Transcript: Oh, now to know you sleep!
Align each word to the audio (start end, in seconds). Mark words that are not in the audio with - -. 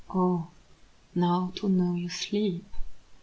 Oh, 0.09 0.47
now 1.13 1.51
to 1.57 1.69
know 1.69 1.93
you 1.93 2.09
sleep! 2.09 2.65